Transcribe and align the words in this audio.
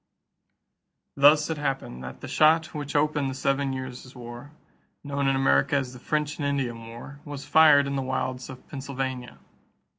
= 0.63 0.85
Thus 1.15 1.51
it 1.51 1.59
happened 1.59 2.03
that 2.03 2.21
the 2.21 2.27
shot 2.27 2.73
which 2.73 2.95
opened 2.95 3.29
the 3.29 3.35
Seven 3.35 3.71
Years' 3.71 4.15
War, 4.15 4.51
known 5.03 5.27
in 5.27 5.35
America 5.35 5.75
as 5.75 5.93
the 5.93 5.99
French 5.99 6.39
and 6.39 6.47
Indian 6.47 6.87
War, 6.87 7.19
was 7.23 7.45
fired 7.45 7.85
in 7.85 7.95
the 7.95 8.01
wilds 8.01 8.49
of 8.49 8.67
Pennsylvania. 8.67 9.37